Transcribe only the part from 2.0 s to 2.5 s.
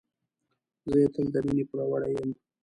یم.